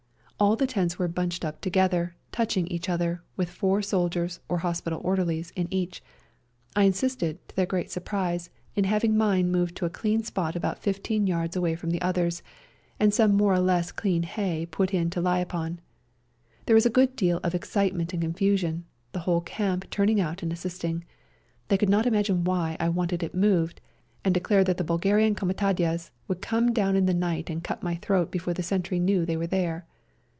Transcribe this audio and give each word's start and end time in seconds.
All 0.41 0.55
the 0.55 0.65
tents 0.65 0.97
were 0.97 1.07
bunched 1.07 1.45
up 1.45 1.61
together, 1.61 2.15
touching 2.31 2.65
each 2.65 2.89
other, 2.89 3.21
with 3.37 3.47
four 3.51 3.83
soldiers, 3.83 4.39
or 4.49 4.57
hospital 4.57 4.99
orderlies, 5.03 5.53
in 5.55 5.67
each. 5.69 6.01
I 6.75 6.85
insisted, 6.85 7.47
to 7.47 7.55
their 7.55 7.67
great 7.67 7.91
surprise, 7.91 8.49
20 8.73 8.73
REJOINING 8.73 8.73
THE 8.73 8.73
SERBIANS 8.73 8.87
in 8.87 8.93
having 8.95 9.17
mine 9.19 9.51
moved 9.51 9.75
to 9.77 9.85
a 9.85 9.91
clean 9.91 10.23
spot 10.23 10.55
about 10.55 10.79
fifteen 10.79 11.27
yards 11.27 11.55
away 11.55 11.75
from 11.75 11.91
the 11.91 12.01
others, 12.01 12.41
and 12.99 13.13
some 13.13 13.37
more 13.37 13.53
or 13.53 13.59
less 13.59 13.91
clean 13.91 14.23
hay 14.23 14.65
put 14.65 14.95
in 14.95 15.11
to 15.11 15.21
lie 15.21 15.37
upon. 15.37 15.79
There 16.65 16.75
was 16.75 16.87
a 16.87 16.89
good 16.89 17.15
deal 17.15 17.39
of 17.43 17.53
ex 17.53 17.69
citement 17.69 18.11
and 18.11 18.23
confusion, 18.23 18.85
the 19.11 19.19
whole 19.19 19.41
camp 19.41 19.91
turning 19.91 20.19
out 20.19 20.41
and 20.41 20.51
assisting. 20.51 21.03
They 21.67 21.77
could 21.77 21.87
not 21.89 22.07
imagine 22.07 22.45
why 22.45 22.77
I 22.79 22.89
wanted 22.89 23.21
it 23.21 23.35
moved, 23.35 23.79
and 24.25 24.33
declared 24.33 24.65
that 24.65 24.77
the 24.77 24.83
Bulgarian 24.83 25.35
comitadjes 25.35 26.09
would 26.27 26.41
come 26.41 26.73
down 26.73 26.95
in 26.95 27.05
the 27.05 27.13
night 27.13 27.51
and 27.51 27.63
cut 27.63 27.83
my 27.83 27.93
throat 27.97 28.31
before 28.31 28.55
the 28.55 28.63
sentry 28.63 28.97
knew 28.97 29.23
they 29.23 29.37
were 29.37 29.45
there. 29.45 29.85